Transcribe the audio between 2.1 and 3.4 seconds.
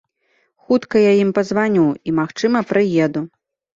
магчыма, прыеду.